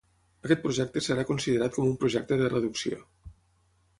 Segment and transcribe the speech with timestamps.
[0.45, 3.01] Aquest projecte serà considerat com un projecte de reducció.